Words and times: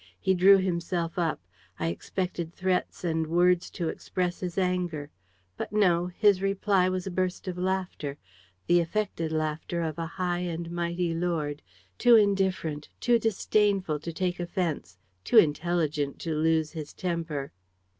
He 0.19 0.33
drew 0.33 0.57
himself 0.57 1.19
up. 1.19 1.39
I 1.79 1.89
expected 1.89 2.55
threats 2.55 3.03
and 3.03 3.27
words 3.27 3.69
to 3.69 3.87
express 3.87 4.39
his 4.39 4.57
anger; 4.57 5.11
but 5.57 5.71
no, 5.71 6.07
his 6.07 6.41
reply 6.41 6.89
was 6.89 7.05
a 7.05 7.11
burst 7.11 7.47
of 7.47 7.55
laughter, 7.55 8.17
the 8.65 8.79
affected 8.79 9.31
laughter 9.31 9.83
of 9.83 9.99
a 9.99 10.07
high 10.17 10.39
and 10.39 10.71
mighty 10.71 11.13
lord, 11.13 11.61
too 11.99 12.15
indifferent, 12.15 12.89
too 12.99 13.19
disdainful 13.19 13.99
to 13.99 14.11
take 14.11 14.39
offense, 14.39 14.97
too 15.23 15.37
intelligent 15.37 16.17
to 16.21 16.33
lose 16.33 16.71
his 16.71 16.93
temper. 16.93 17.51